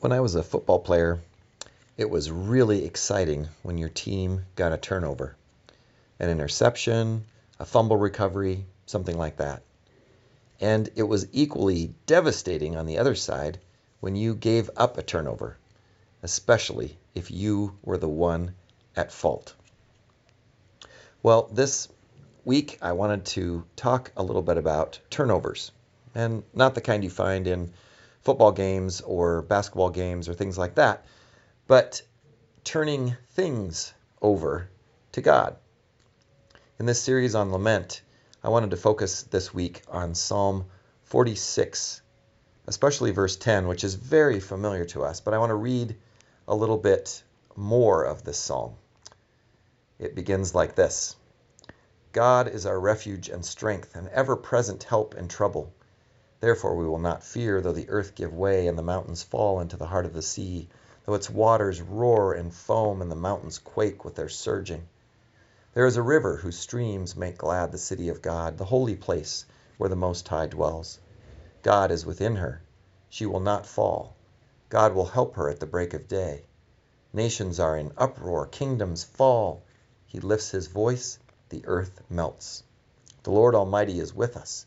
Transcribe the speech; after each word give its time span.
When 0.00 0.12
I 0.12 0.20
was 0.20 0.34
a 0.34 0.42
football 0.42 0.78
player, 0.78 1.20
it 1.96 2.10
was 2.10 2.30
really 2.30 2.84
exciting 2.84 3.48
when 3.62 3.78
your 3.78 3.88
team 3.88 4.44
got 4.54 4.72
a 4.72 4.76
turnover, 4.76 5.36
an 6.18 6.28
interception, 6.28 7.24
a 7.58 7.64
fumble 7.64 7.96
recovery, 7.96 8.66
something 8.84 9.16
like 9.16 9.38
that. 9.38 9.62
And 10.60 10.90
it 10.96 11.04
was 11.04 11.26
equally 11.32 11.94
devastating 12.04 12.76
on 12.76 12.84
the 12.84 12.98
other 12.98 13.14
side 13.14 13.58
when 14.00 14.16
you 14.16 14.34
gave 14.34 14.68
up 14.76 14.98
a 14.98 15.02
turnover, 15.02 15.56
especially 16.22 16.98
if 17.14 17.30
you 17.30 17.78
were 17.82 17.96
the 17.96 18.06
one 18.06 18.54
at 18.96 19.10
fault. 19.10 19.54
Well, 21.22 21.48
this 21.50 21.88
week 22.44 22.78
I 22.82 22.92
wanted 22.92 23.24
to 23.26 23.64
talk 23.76 24.12
a 24.14 24.22
little 24.22 24.42
bit 24.42 24.58
about 24.58 25.00
turnovers, 25.08 25.72
and 26.14 26.42
not 26.52 26.74
the 26.74 26.82
kind 26.82 27.02
you 27.02 27.10
find 27.10 27.46
in 27.46 27.72
football 28.26 28.50
games 28.50 29.02
or 29.02 29.42
basketball 29.42 29.90
games 29.90 30.28
or 30.28 30.34
things 30.34 30.58
like 30.58 30.74
that, 30.74 31.06
but 31.68 32.02
turning 32.64 33.16
things 33.30 33.94
over 34.20 34.68
to 35.12 35.20
God. 35.20 35.54
In 36.80 36.86
this 36.86 37.00
series 37.00 37.36
on 37.36 37.52
lament, 37.52 38.02
I 38.42 38.48
wanted 38.48 38.70
to 38.70 38.76
focus 38.76 39.22
this 39.22 39.54
week 39.54 39.82
on 39.88 40.16
Psalm 40.16 40.64
46, 41.04 42.02
especially 42.66 43.12
verse 43.12 43.36
10, 43.36 43.68
which 43.68 43.84
is 43.84 43.94
very 43.94 44.40
familiar 44.40 44.86
to 44.86 45.04
us, 45.04 45.20
but 45.20 45.32
I 45.32 45.38
want 45.38 45.50
to 45.50 45.54
read 45.54 45.94
a 46.48 46.54
little 46.56 46.78
bit 46.78 47.22
more 47.54 48.02
of 48.02 48.24
this 48.24 48.38
psalm. 48.38 48.74
It 50.00 50.16
begins 50.16 50.52
like 50.52 50.74
this 50.74 51.14
God 52.10 52.48
is 52.48 52.66
our 52.66 52.80
refuge 52.80 53.28
and 53.28 53.46
strength, 53.46 53.94
an 53.94 54.08
ever 54.12 54.34
present 54.34 54.82
help 54.82 55.14
in 55.14 55.28
trouble. 55.28 55.72
Therefore 56.40 56.76
we 56.76 56.86
will 56.86 56.98
not 56.98 57.24
fear, 57.24 57.60
though 57.60 57.72
the 57.72 57.88
earth 57.88 58.14
give 58.14 58.34
way 58.34 58.66
and 58.66 58.76
the 58.76 58.82
mountains 58.82 59.22
fall 59.22 59.60
into 59.60 59.76
the 59.76 59.86
heart 59.86 60.04
of 60.04 60.12
the 60.12 60.20
sea, 60.20 60.68
though 61.04 61.14
its 61.14 61.30
waters 61.30 61.80
roar 61.80 62.34
and 62.34 62.52
foam 62.52 63.00
and 63.00 63.10
the 63.10 63.16
mountains 63.16 63.58
quake 63.58 64.04
with 64.04 64.16
their 64.16 64.28
surging. 64.28 64.86
There 65.72 65.86
is 65.86 65.96
a 65.96 66.02
river 66.02 66.36
whose 66.36 66.58
streams 66.58 67.16
make 67.16 67.38
glad 67.38 67.72
the 67.72 67.78
city 67.78 68.10
of 68.10 68.20
God, 68.20 68.58
the 68.58 68.64
holy 68.66 68.96
place 68.96 69.46
where 69.78 69.88
the 69.88 69.96
Most 69.96 70.28
High 70.28 70.46
dwells. 70.46 70.98
God 71.62 71.90
is 71.90 72.04
within 72.04 72.36
her. 72.36 72.60
She 73.08 73.24
will 73.24 73.40
not 73.40 73.66
fall. 73.66 74.14
God 74.68 74.94
will 74.94 75.06
help 75.06 75.36
her 75.36 75.48
at 75.48 75.60
the 75.60 75.66
break 75.66 75.94
of 75.94 76.06
day. 76.06 76.44
Nations 77.12 77.58
are 77.58 77.78
in 77.78 77.92
uproar, 77.96 78.46
kingdoms 78.46 79.04
fall. 79.04 79.62
He 80.06 80.20
lifts 80.20 80.50
his 80.50 80.66
voice, 80.66 81.18
the 81.48 81.64
earth 81.66 82.02
melts. 82.10 82.62
The 83.22 83.30
Lord 83.30 83.54
Almighty 83.54 84.00
is 84.00 84.12
with 84.12 84.36
us. 84.36 84.66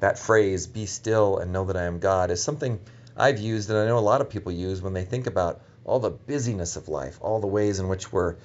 that 0.00 0.18
phrase, 0.18 0.66
be 0.66 0.86
still 0.86 1.38
and 1.38 1.52
know 1.52 1.64
that 1.64 1.76
I 1.76 1.84
am 1.84 1.98
God, 1.98 2.30
is 2.30 2.42
something 2.42 2.80
I've 3.16 3.38
used 3.38 3.70
and 3.70 3.78
I 3.78 3.86
know 3.86 3.98
a 3.98 4.00
lot 4.00 4.20
of 4.20 4.30
people 4.30 4.52
use 4.52 4.80
when 4.80 4.92
they 4.92 5.04
think 5.04 5.26
about 5.26 5.60
all 5.84 5.98
the 5.98 6.10
busyness 6.10 6.76
of 6.76 6.88
life, 6.88 7.18
all 7.20 7.40
the 7.40 7.46
ways 7.46 7.80
in 7.80 7.88
which 7.88 8.12
we're 8.12 8.36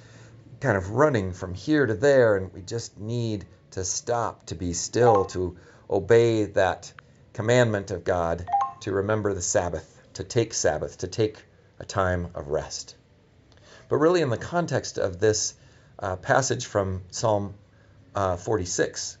kind 0.60 0.76
of 0.76 0.90
running 0.90 1.32
from 1.32 1.54
here 1.54 1.84
to 1.84 1.94
there, 1.94 2.36
and 2.36 2.52
we 2.52 2.62
just 2.62 2.98
need 2.98 3.44
to 3.72 3.84
stop, 3.84 4.46
to 4.46 4.54
be 4.54 4.72
still, 4.72 5.26
to 5.26 5.56
obey 5.90 6.44
that 6.44 6.92
commandment 7.34 7.90
of 7.90 8.02
God, 8.02 8.48
to 8.80 8.92
remember 8.92 9.34
the 9.34 9.42
Sabbath, 9.42 10.00
to 10.14 10.24
take 10.24 10.54
Sabbath, 10.54 10.98
to 10.98 11.06
take 11.06 11.44
a 11.78 11.84
time 11.84 12.28
of 12.34 12.48
rest. 12.48 12.96
But 13.88 13.96
really, 13.96 14.22
in 14.22 14.30
the 14.30 14.38
context 14.38 14.96
of 14.96 15.20
this 15.20 15.54
uh, 15.98 16.16
passage 16.16 16.66
from 16.66 17.02
Psalm 17.10 17.54
uh, 18.14 18.36
46, 18.36 19.18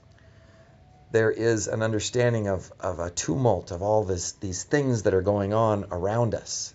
there 1.14 1.30
is 1.30 1.68
an 1.68 1.80
understanding 1.80 2.48
of, 2.48 2.72
of 2.80 2.98
a 2.98 3.08
tumult 3.08 3.70
of 3.70 3.82
all 3.82 4.02
this, 4.02 4.32
these 4.32 4.64
things 4.64 5.04
that 5.04 5.14
are 5.14 5.22
going 5.22 5.54
on 5.54 5.86
around 5.92 6.34
us, 6.34 6.74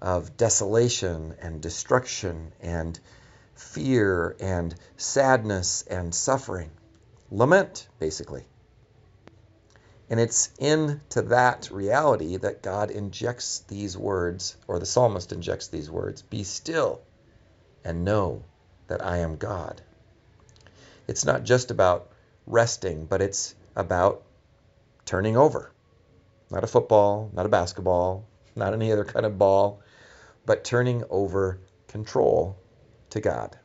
of 0.00 0.36
desolation 0.36 1.34
and 1.42 1.60
destruction 1.60 2.52
and 2.60 3.00
fear 3.56 4.36
and 4.38 4.76
sadness 4.96 5.82
and 5.90 6.14
suffering. 6.14 6.70
Lament, 7.32 7.88
basically. 7.98 8.44
And 10.08 10.20
it's 10.20 10.52
into 10.60 11.22
that 11.22 11.68
reality 11.72 12.36
that 12.36 12.62
God 12.62 12.92
injects 12.92 13.64
these 13.66 13.98
words, 13.98 14.56
or 14.68 14.78
the 14.78 14.86
psalmist 14.86 15.32
injects 15.32 15.66
these 15.66 15.90
words 15.90 16.22
Be 16.22 16.44
still 16.44 17.00
and 17.82 18.04
know 18.04 18.44
that 18.86 19.04
I 19.04 19.16
am 19.18 19.34
God. 19.34 19.82
It's 21.08 21.24
not 21.24 21.42
just 21.42 21.72
about 21.72 22.12
resting, 22.46 23.06
but 23.06 23.20
it's 23.20 23.56
about 23.80 24.22
turning 25.04 25.36
over. 25.36 25.72
Not 26.50 26.64
a 26.64 26.68
football, 26.68 27.30
not 27.32 27.46
a 27.46 27.48
basketball, 27.48 28.26
not 28.54 28.74
any 28.74 28.92
other 28.92 29.04
kind 29.04 29.26
of 29.26 29.38
ball, 29.38 29.80
but 30.46 30.64
turning 30.64 31.04
over 31.10 31.58
control 31.88 32.56
to 33.10 33.20
God. 33.20 33.56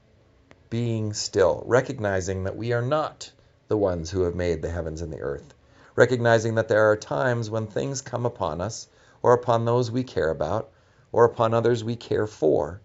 Being 0.70 1.14
still, 1.14 1.64
recognizing 1.66 2.44
that 2.44 2.58
we 2.58 2.74
are 2.74 2.82
not 2.82 3.32
the 3.68 3.78
ones 3.78 4.10
who 4.10 4.24
have 4.24 4.36
made 4.36 4.62
the 4.62 4.70
heavens 4.70 5.02
and 5.02 5.12
the 5.12 5.22
earth. 5.22 5.54
Recognizing 5.96 6.56
that 6.56 6.68
there 6.68 6.92
are 6.92 6.98
times 6.98 7.50
when 7.50 7.68
things 7.68 8.02
come 8.02 8.26
upon 8.26 8.62
us, 8.62 8.88
or 9.22 9.34
upon 9.34 9.66
those 9.66 9.90
we 9.90 10.04
care 10.04 10.30
about, 10.30 10.72
or 11.12 11.26
upon 11.26 11.54
others 11.54 11.84
we 11.84 11.96
care 11.96 12.28
for, 12.28 12.82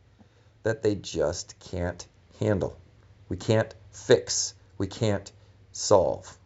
that 0.63 0.83
they 0.83 0.95
just 0.95 1.59
can't 1.59 2.07
handle. 2.39 2.79
We 3.29 3.37
can't 3.37 3.75
fix. 3.91 4.55
We 4.79 4.87
can't 4.87 5.31
solve. 5.73 6.39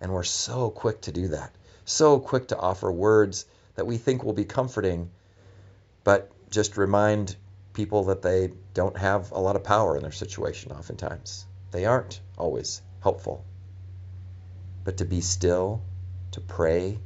And 0.00 0.12
we're 0.12 0.22
so 0.22 0.70
quick 0.70 1.02
to 1.02 1.12
do 1.12 1.28
that, 1.28 1.54
so 1.84 2.18
quick 2.18 2.48
to 2.48 2.58
offer 2.58 2.90
words 2.90 3.46
that 3.74 3.86
we 3.86 3.96
think 3.96 4.22
will 4.22 4.32
be 4.32 4.44
comforting, 4.44 5.10
but 6.02 6.30
just 6.50 6.76
remind 6.76 7.36
people 7.72 8.04
that 8.04 8.22
they 8.22 8.52
don't 8.72 8.96
have 8.96 9.32
a 9.32 9.40
lot 9.40 9.56
of 9.56 9.64
power 9.64 9.96
in 9.96 10.02
their 10.02 10.12
situation 10.12 10.72
oftentimes. 10.72 11.46
They 11.70 11.84
aren't 11.84 12.20
always 12.38 12.82
helpful. 13.02 13.44
But 14.84 14.98
to 14.98 15.04
be 15.04 15.20
still, 15.20 15.82
to 16.32 16.40
pray, 16.40 16.98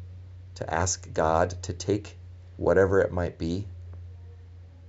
to 0.56 0.74
ask 0.74 1.12
God 1.12 1.62
to 1.62 1.72
take 1.72 2.18
whatever 2.56 3.00
it 3.00 3.12
might 3.12 3.38
be, 3.38 3.66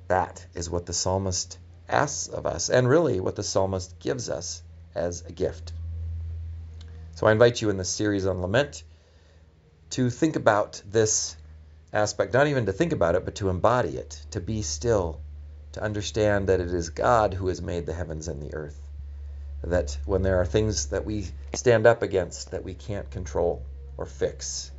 that 0.08 0.46
is 0.56 0.70
what 0.70 0.86
the 0.86 0.94
psalmist 0.94 1.58
asks 1.88 2.28
of 2.28 2.46
us, 2.46 2.70
and 2.70 2.90
really 2.90 3.20
what 3.20 3.36
the 3.36 3.44
psalmist 3.44 3.98
gives 4.00 4.30
us 4.30 4.64
as 4.96 5.24
a 5.26 5.32
gift. 5.32 5.72
So 7.20 7.28
I 7.28 7.34
invite 7.34 7.62
you 7.62 7.70
in 7.70 7.76
this 7.76 7.90
series 7.90 8.26
on 8.26 8.40
lament 8.40 8.82
to 9.90 10.10
think 10.10 10.38
about 10.38 10.82
this 10.90 11.36
aspect, 11.92 12.34
not 12.34 12.48
even 12.48 12.68
to 12.68 12.72
think 12.72 12.94
about 12.94 13.16
it, 13.16 13.26
but 13.26 13.36
to 13.36 13.50
embody 13.50 13.98
it, 13.98 14.26
to 14.32 14.40
be 14.40 14.62
still, 14.62 15.20
to 15.74 15.84
understand 15.84 16.48
that 16.48 16.62
it 16.62 16.74
is 16.74 16.92
God 16.92 17.34
who 17.34 17.50
has 17.50 17.62
made 17.62 17.86
the 17.86 17.94
heavens 17.94 18.30
and 18.30 18.42
the 18.42 18.54
earth. 18.54 18.80
That 19.66 19.98
when 20.06 20.22
there 20.22 20.40
are 20.40 20.46
things 20.46 20.86
that 20.92 21.04
we 21.04 21.28
stand 21.54 21.86
up 21.86 22.04
against 22.04 22.52
that 22.52 22.64
we 22.64 22.74
can't 22.74 23.12
control 23.12 23.66
or 23.98 24.06
fix, 24.06 24.72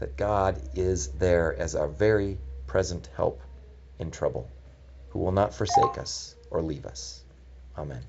that 0.00 0.16
God 0.16 0.60
is 0.74 1.06
there 1.12 1.54
as 1.56 1.76
our 1.76 1.86
very 1.86 2.38
present 2.66 3.08
help 3.14 3.40
in 4.00 4.10
trouble, 4.10 4.50
who 5.10 5.20
will 5.20 5.30
not 5.30 5.54
forsake 5.54 5.96
us 5.96 6.34
or 6.50 6.60
leave 6.60 6.86
us. 6.86 7.22
Amen. 7.76 8.02